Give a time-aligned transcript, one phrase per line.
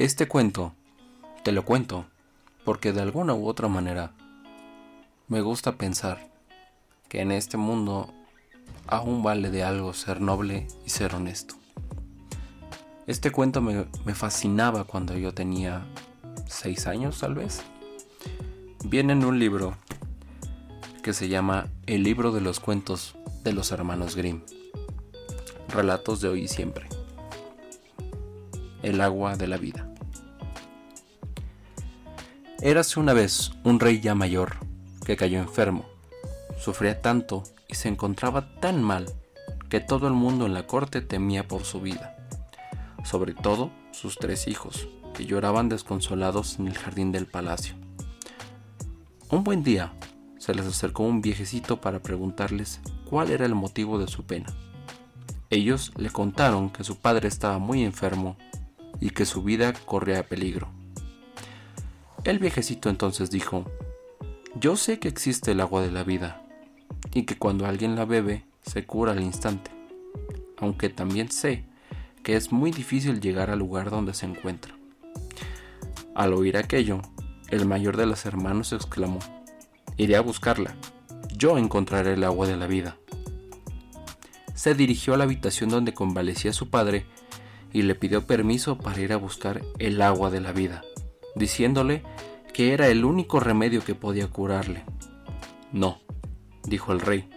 [0.00, 0.72] Este cuento
[1.44, 2.06] te lo cuento
[2.64, 4.12] porque de alguna u otra manera
[5.28, 6.26] me gusta pensar
[7.10, 8.10] que en este mundo
[8.86, 11.56] aún vale de algo ser noble y ser honesto.
[13.06, 13.84] Este cuento me,
[14.14, 15.84] fascinaba cuando yo tenía
[16.46, 17.60] seis años tal vez.
[18.82, 19.76] Viene en un libro
[21.02, 24.40] que se llama El libro de los cuentos de los hermanos Grimm.
[25.68, 26.88] Relatos de hoy y siempre.
[28.82, 29.89] El agua de la vida.
[32.62, 34.58] Érase una vez un rey ya mayor
[35.06, 35.86] que cayó enfermo.
[36.58, 39.06] Sufría tanto y se encontraba tan mal
[39.70, 42.18] que todo el mundo en la corte temía por su vida,
[43.02, 47.76] sobre todo sus tres hijos, que lloraban desconsolados en el jardín del palacio.
[49.30, 49.94] Un buen día
[50.36, 54.52] se les acercó un viejecito para preguntarles cuál era el motivo de su pena.
[55.48, 58.36] Ellos le contaron que su padre estaba muy enfermo
[59.00, 60.68] y que su vida corría peligro.
[62.22, 63.64] El viejecito entonces dijo,
[64.54, 66.42] Yo sé que existe el agua de la vida,
[67.14, 69.70] y que cuando alguien la bebe se cura al instante,
[70.58, 71.64] aunque también sé
[72.22, 74.74] que es muy difícil llegar al lugar donde se encuentra.
[76.14, 77.00] Al oír aquello,
[77.48, 79.20] el mayor de los hermanos exclamó,
[79.96, 80.76] Iré a buscarla,
[81.34, 82.98] yo encontraré el agua de la vida.
[84.54, 87.06] Se dirigió a la habitación donde convalecía su padre
[87.72, 90.82] y le pidió permiso para ir a buscar el agua de la vida
[91.34, 92.02] diciéndole
[92.52, 94.84] que era el único remedio que podía curarle.
[95.72, 95.98] No,
[96.64, 97.28] dijo el rey,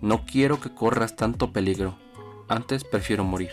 [0.00, 1.96] no quiero que corras tanto peligro,
[2.48, 3.50] antes prefiero morir.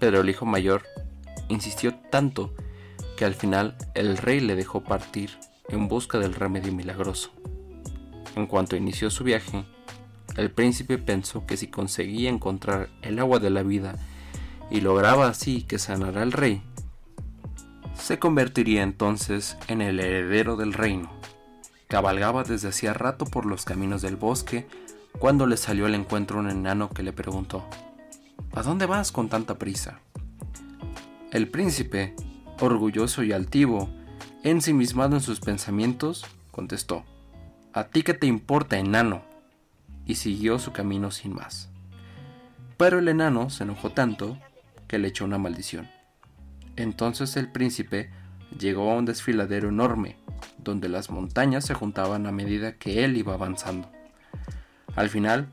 [0.00, 0.82] Pero el hijo mayor
[1.48, 2.54] insistió tanto
[3.16, 5.30] que al final el rey le dejó partir
[5.68, 7.30] en busca del remedio milagroso.
[8.34, 9.64] En cuanto inició su viaje,
[10.36, 13.96] el príncipe pensó que si conseguía encontrar el agua de la vida
[14.70, 16.62] y lograba así que sanara al rey,
[18.12, 21.10] se convertiría entonces en el heredero del reino.
[21.88, 24.66] Cabalgaba desde hacía rato por los caminos del bosque
[25.18, 27.66] cuando le salió al encuentro un enano que le preguntó,
[28.54, 30.00] ¿A dónde vas con tanta prisa?
[31.30, 32.14] El príncipe,
[32.60, 33.88] orgulloso y altivo,
[34.42, 37.04] ensimismado en sus pensamientos, contestó,
[37.72, 39.22] ¿A ti qué te importa, enano?
[40.04, 41.70] y siguió su camino sin más.
[42.76, 44.36] Pero el enano se enojó tanto
[44.86, 45.88] que le echó una maldición.
[46.76, 48.10] Entonces el príncipe
[48.58, 50.16] llegó a un desfiladero enorme,
[50.58, 53.90] donde las montañas se juntaban a medida que él iba avanzando.
[54.94, 55.48] Al final,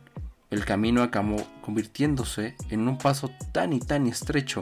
[0.49, 4.61] el camino acabó convirtiéndose en un paso tan y tan estrecho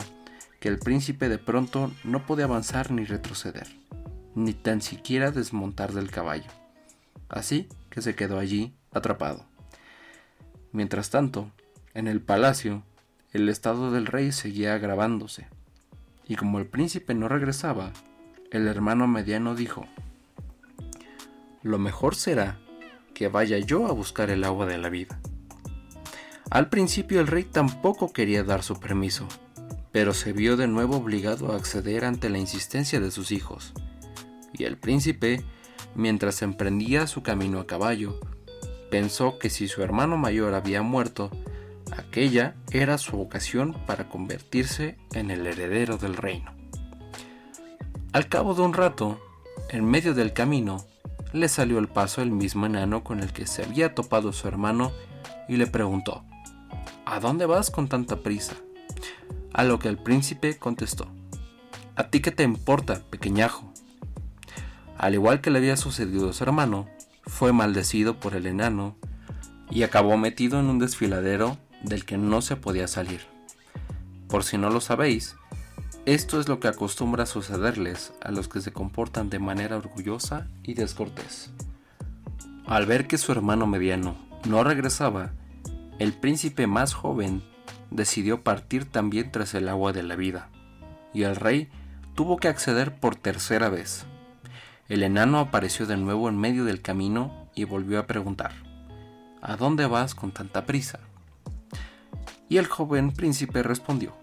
[0.60, 3.68] que el príncipe de pronto no podía avanzar ni retroceder,
[4.36, 6.50] ni tan siquiera desmontar del caballo.
[7.30, 9.46] Así que se quedó allí atrapado.
[10.72, 11.52] Mientras tanto,
[11.94, 12.84] en el palacio,
[13.32, 15.48] el estado del rey seguía agravándose
[16.28, 17.92] y como el príncipe no regresaba,
[18.52, 19.86] el hermano mediano dijo,
[21.64, 22.60] Lo mejor será
[23.14, 25.20] que vaya yo a buscar el agua de la vida.
[26.50, 29.28] Al principio el rey tampoco quería dar su permiso,
[29.92, 33.74] pero se vio de nuevo obligado a acceder ante la insistencia de sus hijos.
[34.54, 35.44] Y el príncipe,
[35.96, 38.20] mientras emprendía su camino a caballo,
[38.92, 41.32] pensó que si su hermano mayor había muerto,
[41.96, 46.52] Aquella era su vocación para convertirse en el heredero del reino.
[48.14, 49.20] Al cabo de un rato,
[49.70, 50.86] en medio del camino,
[51.34, 54.92] le salió al paso el mismo enano con el que se había topado su hermano
[55.48, 56.24] y le preguntó,
[57.06, 58.56] ¿A dónde vas con tanta prisa?
[59.54, 61.08] A lo que el príncipe contestó,
[61.96, 63.72] ¿A ti qué te importa, pequeñajo?
[64.98, 66.88] Al igual que le había sucedido a su hermano,
[67.24, 68.96] fue maldecido por el enano
[69.70, 73.22] y acabó metido en un desfiladero del que no se podía salir.
[74.28, 75.36] Por si no lo sabéis,
[76.06, 80.74] esto es lo que acostumbra sucederles a los que se comportan de manera orgullosa y
[80.74, 81.52] descortés.
[82.66, 84.16] Al ver que su hermano mediano
[84.48, 85.32] no regresaba,
[86.00, 87.42] el príncipe más joven
[87.92, 90.50] decidió partir también tras el agua de la vida,
[91.14, 91.70] y el rey
[92.16, 94.06] tuvo que acceder por tercera vez.
[94.90, 98.52] El enano apareció de nuevo en medio del camino y volvió a preguntar,
[99.42, 101.00] ¿A dónde vas con tanta prisa?
[102.50, 104.14] Y el joven príncipe respondió,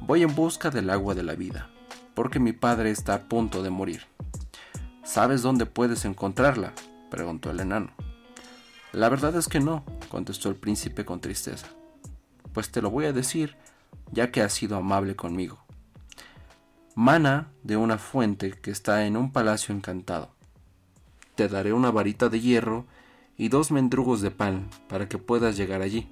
[0.00, 1.70] Voy en busca del agua de la vida,
[2.14, 4.02] porque mi padre está a punto de morir.
[5.02, 6.74] ¿Sabes dónde puedes encontrarla?
[7.10, 7.90] preguntó el enano.
[8.92, 11.66] La verdad es que no, contestó el príncipe con tristeza.
[12.52, 13.56] Pues te lo voy a decir,
[14.12, 15.64] ya que has sido amable conmigo.
[16.94, 20.30] Mana de una fuente que está en un palacio encantado.
[21.34, 22.84] Te daré una varita de hierro
[23.36, 26.08] y dos mendrugos de pan para que puedas llegar allí.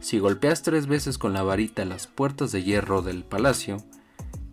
[0.00, 3.78] Si golpeas tres veces con la varita las puertas de hierro del palacio,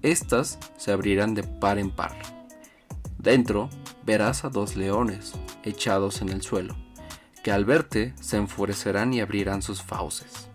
[0.01, 2.15] éstas se abrirán de par en par.
[3.17, 3.69] Dentro
[4.05, 5.33] verás a dos leones
[5.63, 6.75] echados en el suelo,
[7.43, 10.47] que al verte se enfurecerán y abrirán sus fauces.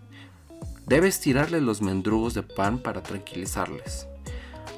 [0.85, 4.07] Debes tirarles los mendrugos de pan para tranquilizarles.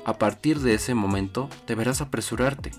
[0.06, 2.72] A partir de ese momento deberás apresurarte.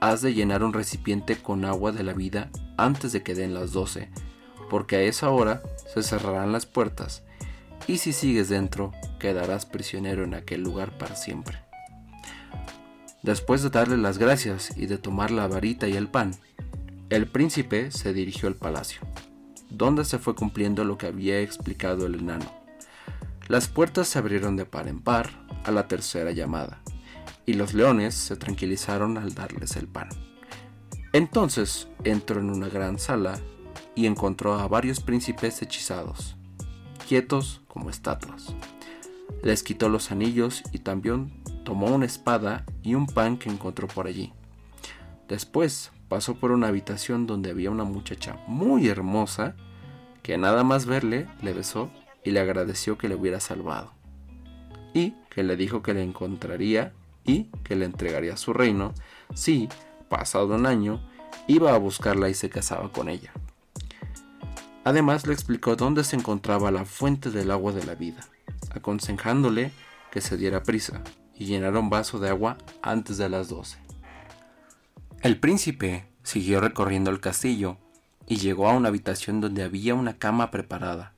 [0.00, 3.72] Has de llenar un recipiente con agua de la vida antes de que den las
[3.72, 4.10] doce,
[4.68, 5.62] porque a esa hora
[5.92, 7.22] se cerrarán las puertas,
[7.86, 11.58] y si sigues dentro, quedarás prisionero en aquel lugar para siempre.
[13.22, 16.34] Después de darle las gracias y de tomar la varita y el pan,
[17.10, 19.00] el príncipe se dirigió al palacio,
[19.70, 22.46] donde se fue cumpliendo lo que había explicado el enano.
[23.48, 25.30] Las puertas se abrieron de par en par
[25.64, 26.80] a la tercera llamada,
[27.46, 30.10] y los leones se tranquilizaron al darles el pan.
[31.12, 33.40] Entonces entró en una gran sala
[33.98, 36.36] y encontró a varios príncipes hechizados,
[37.08, 38.54] quietos como estatuas.
[39.42, 41.32] Les quitó los anillos y también
[41.64, 44.32] tomó una espada y un pan que encontró por allí.
[45.26, 49.56] Después pasó por una habitación donde había una muchacha muy hermosa
[50.22, 51.90] que nada más verle le besó
[52.22, 53.92] y le agradeció que le hubiera salvado.
[54.94, 56.92] Y que le dijo que le encontraría
[57.24, 58.94] y que le entregaría su reino
[59.34, 59.68] si,
[60.08, 61.00] pasado un año,
[61.48, 63.32] iba a buscarla y se casaba con ella.
[64.88, 68.26] Además le explicó dónde se encontraba la fuente del agua de la vida,
[68.70, 69.70] aconsejándole
[70.10, 71.02] que se diera prisa
[71.34, 73.76] y llenara un vaso de agua antes de las doce.
[75.20, 77.76] El príncipe siguió recorriendo el castillo
[78.26, 81.12] y llegó a una habitación donde había una cama preparada,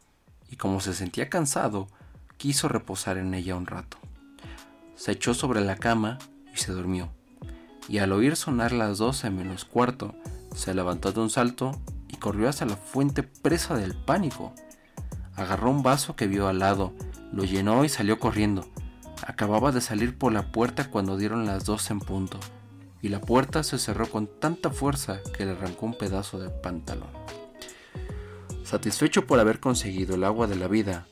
[0.48, 1.86] y como se sentía cansado,
[2.38, 3.98] quiso reposar en ella un rato.
[4.96, 6.18] Se echó sobre la cama
[6.52, 7.12] y se durmió,
[7.88, 10.16] y al oír sonar las doce menos cuarto,
[10.56, 11.80] se levantó de un salto
[12.20, 14.54] corrió hacia la fuente presa del pánico.
[15.34, 16.92] Agarró un vaso que vio al lado,
[17.32, 18.68] lo llenó y salió corriendo.
[19.26, 22.38] Acababa de salir por la puerta cuando dieron las dos en punto,
[23.02, 27.10] y la puerta se cerró con tanta fuerza que le arrancó un pedazo de pantalón.
[28.64, 31.06] Satisfecho por haber conseguido el agua de la vida,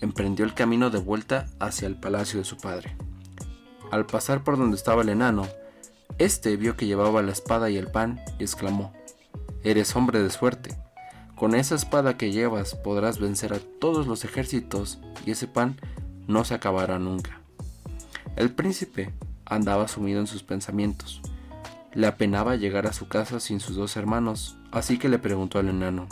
[0.00, 2.96] emprendió el camino de vuelta hacia el palacio de su padre.
[3.90, 5.46] Al pasar por donde estaba el enano,
[6.18, 8.92] este vio que llevaba la espada y el pan y exclamó
[9.64, 10.76] Eres hombre de suerte.
[11.36, 15.76] Con esa espada que llevas podrás vencer a todos los ejércitos y ese pan
[16.26, 17.40] no se acabará nunca.
[18.34, 19.12] El príncipe
[19.46, 21.22] andaba sumido en sus pensamientos.
[21.94, 25.68] Le apenaba llegar a su casa sin sus dos hermanos, así que le preguntó al
[25.68, 26.08] enano,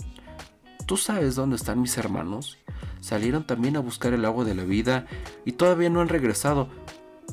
[0.86, 2.56] ¿Tú sabes dónde están mis hermanos?
[3.00, 5.06] Salieron también a buscar el agua de la vida
[5.44, 6.68] y todavía no han regresado.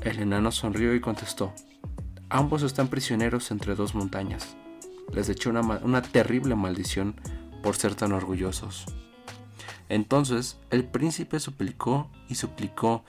[0.02, 1.54] El enano sonrió y contestó,
[2.30, 4.58] Ambos están prisioneros entre dos montañas
[5.13, 7.15] les echó una, terrible maldición
[7.63, 8.86] por ser tan orgullosos.
[9.89, 13.04] Entonces el príncipe suplicó y suplicó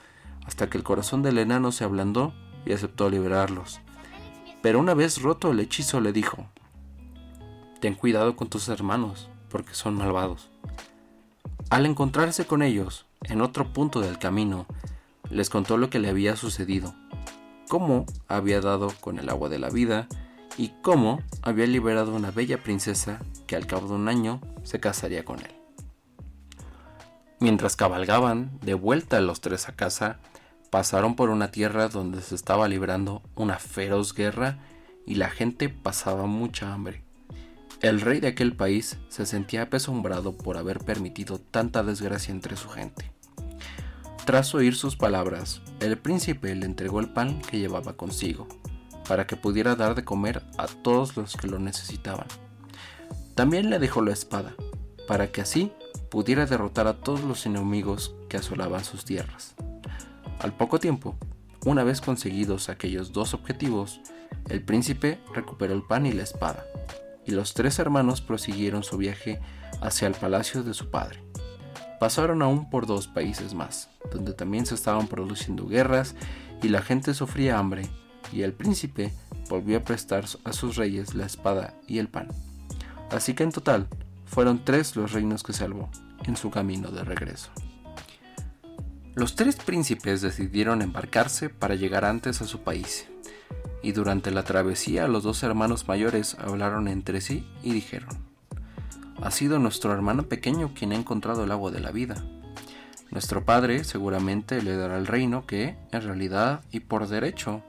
[0.46, 2.32] hasta que el corazón del enano se ablandó
[2.64, 3.80] y aceptó liberarlos.
[4.62, 6.46] Pero una vez roto el hechizo le dijo,
[7.80, 10.50] Ten cuidado con tus hermanos, porque son malvados.
[11.70, 14.66] Al encontrarse con ellos, en otro punto del camino,
[15.30, 16.94] les contó lo que le había sucedido,
[17.68, 20.08] cómo había dado con el agua de la vida,
[20.58, 25.24] y cómo había liberado una bella princesa que al cabo de un año se casaría
[25.24, 25.54] con él.
[27.38, 30.18] Mientras cabalgaban de vuelta los tres a casa,
[30.70, 34.58] pasaron por una tierra donde se estaba librando una feroz guerra
[35.06, 37.04] y la gente pasaba mucha hambre.
[37.80, 42.68] El rey de aquel país se sentía apesumbrado por haber permitido tanta desgracia entre su
[42.68, 43.12] gente.
[44.26, 48.48] Tras oír sus palabras, el príncipe le entregó el pan que llevaba consigo
[49.08, 52.26] para que pudiera dar de comer a todos los que lo necesitaban.
[53.34, 54.54] También le dejó la espada,
[55.08, 55.72] para que así
[56.10, 59.54] pudiera derrotar a todos los enemigos que asolaban sus tierras.
[60.40, 61.16] Al poco tiempo,
[61.64, 64.00] una vez conseguidos aquellos dos objetivos,
[64.48, 66.64] el príncipe recuperó el pan y la espada,
[67.26, 69.40] y los tres hermanos prosiguieron su viaje
[69.80, 71.22] hacia el palacio de su padre.
[71.98, 76.14] Pasaron aún por dos países más, donde también se estaban produciendo guerras
[76.62, 77.88] y la gente sufría hambre
[78.32, 79.12] y el príncipe
[79.48, 82.28] volvió a prestar a sus reyes la espada y el pan.
[83.10, 83.88] Así que en total
[84.26, 85.88] fueron tres los reinos que salvó
[86.24, 87.50] en su camino de regreso.
[89.14, 93.08] Los tres príncipes decidieron embarcarse para llegar antes a su país,
[93.82, 98.10] y durante la travesía los dos hermanos mayores hablaron entre sí y dijeron,
[99.20, 102.24] Ha sido nuestro hermano pequeño quien ha encontrado el agua de la vida.
[103.10, 107.64] Nuestro padre seguramente le dará el reino que, en realidad y por derecho,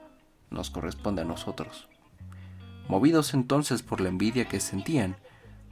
[0.50, 1.88] nos corresponde a nosotros.
[2.88, 5.16] Movidos entonces por la envidia que sentían,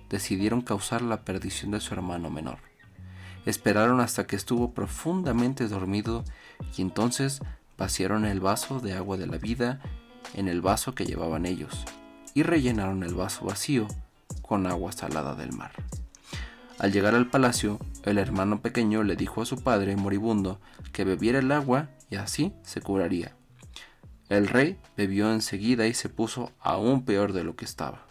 [0.08, 2.58] decidieron causar la perdición de su hermano menor.
[3.44, 6.24] Esperaron hasta que estuvo profundamente dormido
[6.76, 7.40] y entonces
[7.76, 9.80] vaciaron el vaso de agua de la vida
[10.34, 11.84] en el vaso que llevaban ellos
[12.34, 13.86] y rellenaron el vaso vacío
[14.42, 15.72] con agua salada del mar.
[16.78, 20.60] Al llegar al palacio, el hermano pequeño le dijo a su padre moribundo
[20.92, 23.37] que bebiera el agua y así se curaría.
[24.28, 28.06] El rey bebió enseguida y se puso aún peor de lo que estaba.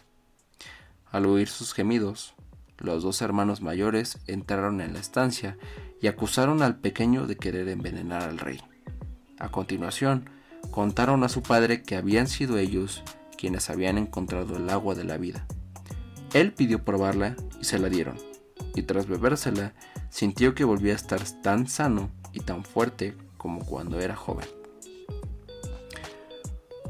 [1.10, 2.34] Al oír sus gemidos,
[2.78, 5.56] los dos hermanos mayores entraron en la estancia
[6.00, 8.60] y acusaron al pequeño de querer envenenar al rey.
[9.38, 10.28] A continuación,
[10.70, 13.02] contaron a su padre que habían sido ellos
[13.36, 15.46] quienes habían encontrado el agua de la vida.
[16.34, 18.16] Él pidió probarla y se la dieron,
[18.74, 19.72] y tras bebérsela
[20.10, 24.57] sintió que volvía a estar tan sano y tan fuerte como cuando era joven.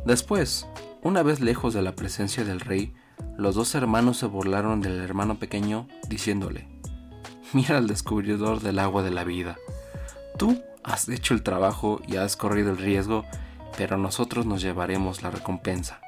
[0.05, 0.67] Después,
[1.03, 2.95] una vez lejos de la presencia del rey,
[3.37, 6.67] los dos hermanos se burlaron del hermano pequeño, diciéndole,
[7.53, 9.57] Mira al descubridor del agua de la vida.
[10.37, 13.25] Tú has hecho el trabajo y has corrido el riesgo,
[13.77, 16.01] pero nosotros nos llevaremos la recompensa.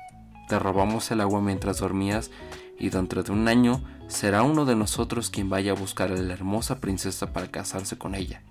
[0.48, 2.30] Te robamos el agua mientras dormías
[2.78, 6.32] y dentro de un año será uno de nosotros quien vaya a buscar a la
[6.32, 8.42] hermosa princesa para casarse con ella.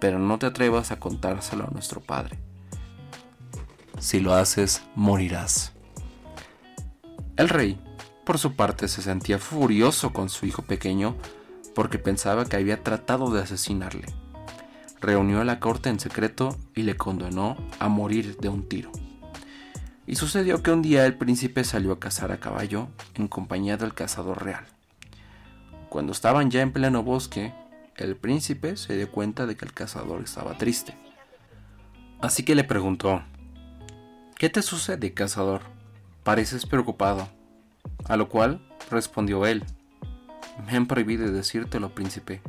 [0.00, 2.38] Pero no te atrevas a contárselo a nuestro padre.
[4.00, 5.72] Si lo haces, morirás.
[7.36, 7.80] El rey,
[8.24, 11.16] por su parte, se sentía furioso con su hijo pequeño
[11.74, 14.06] porque pensaba que había tratado de asesinarle
[15.00, 18.90] reunió a la corte en secreto y le condenó a morir de un tiro.
[20.06, 23.94] Y sucedió que un día el príncipe salió a cazar a caballo en compañía del
[23.94, 24.64] cazador real.
[25.90, 27.52] Cuando estaban ya en pleno bosque,
[27.96, 30.96] el príncipe se dio cuenta de que el cazador estaba triste.
[32.20, 33.22] Así que le preguntó,
[34.38, 35.62] ¿Qué te sucede, cazador?
[36.22, 37.28] Pareces preocupado.
[38.04, 39.64] A lo cual respondió él,
[40.64, 42.40] Me han prohibido decírtelo, príncipe.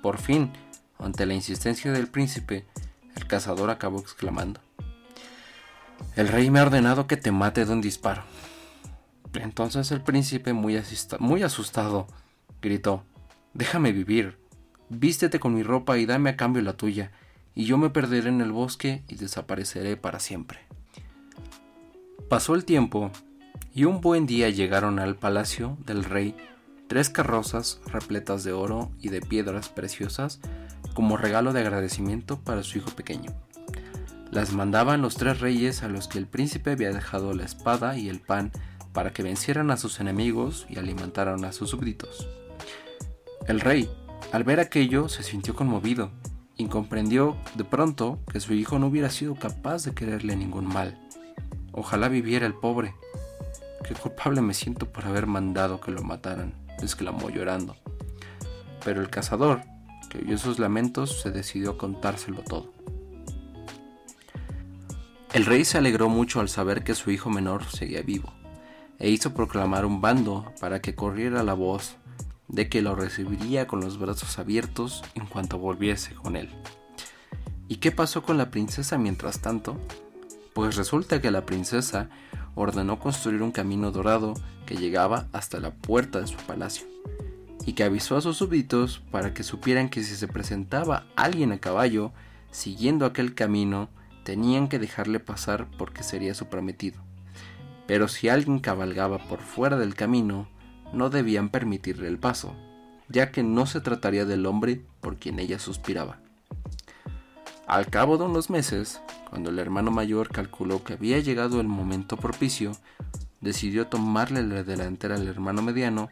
[0.00, 0.50] Por fin,
[0.98, 2.64] ante la insistencia del príncipe,
[3.16, 4.60] el cazador acabó exclamando.
[6.16, 8.22] El rey me ha ordenado que te mate de un disparo.
[9.34, 10.82] Entonces el príncipe, muy,
[11.18, 12.06] muy asustado,
[12.62, 13.04] gritó,
[13.52, 14.38] Déjame vivir,
[14.88, 17.12] vístete con mi ropa y dame a cambio la tuya,
[17.54, 20.60] y yo me perderé en el bosque y desapareceré para siempre.
[22.34, 23.12] Pasó el tiempo,
[23.72, 26.34] y un buen día llegaron al palacio del rey
[26.88, 30.40] tres carrozas repletas de oro y de piedras preciosas
[30.94, 33.30] como regalo de agradecimiento para su hijo pequeño.
[34.32, 38.08] Las mandaban los tres reyes a los que el príncipe había dejado la espada y
[38.08, 38.50] el pan
[38.92, 42.28] para que vencieran a sus enemigos y alimentaran a sus súbditos.
[43.46, 43.88] El rey,
[44.32, 46.10] al ver aquello, se sintió conmovido
[46.56, 50.98] y comprendió de pronto que su hijo no hubiera sido capaz de quererle ningún mal.
[51.76, 52.94] Ojalá viviera el pobre.
[53.86, 57.76] Qué culpable me siento por haber mandado que lo mataran, exclamó llorando.
[58.84, 59.62] Pero el cazador,
[60.14, 62.72] y oyó sus lamentos, se decidió a contárselo todo.
[65.32, 68.32] El rey se alegró mucho al saber que su hijo menor seguía vivo,
[69.00, 71.96] e hizo proclamar un bando para que corriera la voz
[72.46, 76.50] de que lo recibiría con los brazos abiertos en cuanto volviese con él.
[77.66, 79.76] ¿Y qué pasó con la princesa mientras tanto?
[80.54, 82.08] Pues resulta que la princesa
[82.54, 84.34] ordenó construir un camino dorado
[84.66, 86.86] que llegaba hasta la puerta de su palacio
[87.66, 91.58] y que avisó a sus súbditos para que supieran que si se presentaba alguien a
[91.58, 92.12] caballo
[92.52, 93.88] siguiendo aquel camino,
[94.22, 97.02] tenían que dejarle pasar porque sería su prometido.
[97.88, 100.48] Pero si alguien cabalgaba por fuera del camino,
[100.92, 102.54] no debían permitirle el paso,
[103.08, 106.20] ya que no se trataría del hombre por quien ella suspiraba.
[107.66, 109.00] Al cabo de unos meses,
[109.34, 112.70] cuando el hermano mayor calculó que había llegado el momento propicio,
[113.40, 116.08] decidió tomarle la delantera al hermano mediano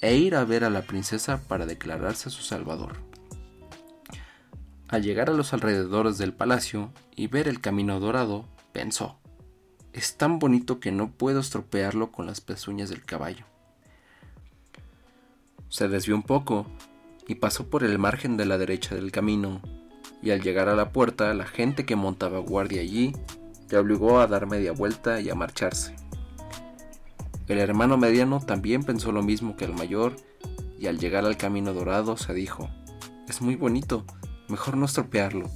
[0.00, 2.98] e ir a ver a la princesa para declararse su salvador.
[4.86, 9.18] Al llegar a los alrededores del palacio y ver el camino dorado, pensó,
[9.92, 13.44] es tan bonito que no puedo estropearlo con las pezuñas del caballo.
[15.68, 16.68] Se desvió un poco
[17.26, 19.60] y pasó por el margen de la derecha del camino,
[20.22, 23.12] y al llegar a la puerta la gente que montaba guardia allí
[23.70, 25.96] le obligó a dar media vuelta y a marcharse.
[27.48, 30.16] El hermano mediano también pensó lo mismo que el mayor
[30.78, 32.70] y al llegar al camino dorado se dijo,
[33.28, 34.04] es muy bonito,
[34.48, 35.50] mejor no estropearlo.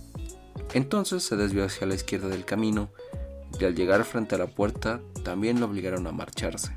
[0.75, 2.90] Entonces se desvió hacia la izquierda del camino
[3.58, 6.73] y al llegar frente a la puerta también lo obligaron a marcharse.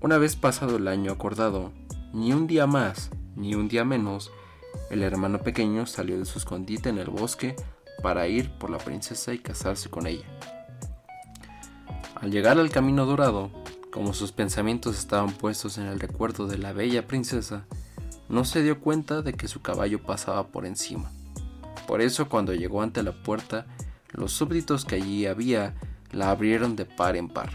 [0.00, 1.72] Una vez pasado el año acordado,
[2.12, 4.30] ni un día más ni un día menos,
[4.94, 7.56] el hermano pequeño salió de su escondite en el bosque
[8.00, 10.24] para ir por la princesa y casarse con ella.
[12.14, 13.50] Al llegar al camino dorado,
[13.90, 17.64] como sus pensamientos estaban puestos en el recuerdo de la bella princesa,
[18.28, 21.10] no se dio cuenta de que su caballo pasaba por encima.
[21.88, 23.66] Por eso cuando llegó ante la puerta,
[24.12, 25.74] los súbditos que allí había
[26.12, 27.50] la abrieron de par en par,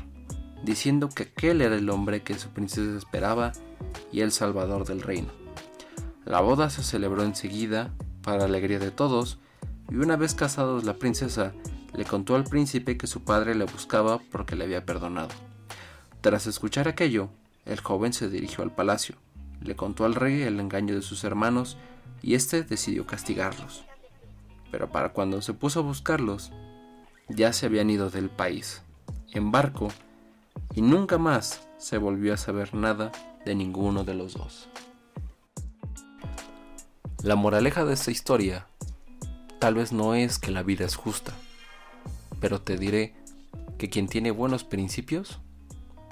[0.66, 3.54] diciendo que aquel era el hombre que su princesa esperaba
[4.12, 5.40] y el salvador del reino.
[6.30, 7.90] La boda se celebró enseguida,
[8.22, 9.40] para alegría de todos,
[9.90, 11.54] y una vez casados la princesa
[11.96, 15.30] le contó al príncipe que su padre le buscaba porque le había perdonado.
[16.22, 17.32] Tras escuchar aquello,
[17.66, 19.16] el joven se dirigió al palacio,
[19.60, 21.78] le contó al rey el engaño de sus hermanos
[22.22, 23.84] y éste decidió castigarlos.
[24.70, 26.52] Pero para cuando se puso a buscarlos,
[27.28, 28.84] ya se habían ido del país,
[29.32, 29.88] en barco,
[30.76, 33.12] y nunca más se volvió a saber nada
[33.46, 34.70] de ninguno de los dos.
[37.22, 38.66] La moraleja de esta historia
[39.60, 41.34] tal vez no es que la vida es justa,
[42.40, 43.14] pero te diré
[43.78, 45.40] que quien tiene buenos principios,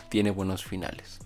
[0.10, 1.20] tiene buenos finales.